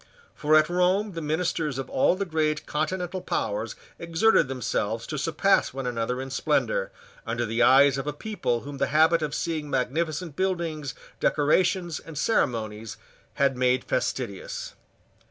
For 0.33 0.55
at 0.55 0.67
Rome 0.67 1.11
the 1.11 1.21
ministers 1.21 1.77
of 1.77 1.87
all 1.87 2.15
the 2.15 2.25
great 2.25 2.65
continental 2.65 3.21
powers 3.21 3.75
exerted 3.99 4.47
themselves 4.47 5.05
to 5.05 5.17
surpass 5.19 5.73
one 5.75 5.85
another 5.85 6.19
in 6.19 6.31
splendour, 6.31 6.91
under 7.23 7.45
the 7.45 7.61
eyes 7.61 7.99
of 7.99 8.07
a 8.07 8.11
people 8.11 8.61
whom 8.61 8.79
the 8.79 8.87
habit 8.87 9.21
of 9.21 9.35
seeing 9.35 9.69
magnificent 9.69 10.35
buildings, 10.35 10.95
decorations, 11.19 11.99
and 11.99 12.17
ceremonies 12.17 12.97
had 13.35 13.55
made 13.55 13.83
fastidious. 13.83 14.73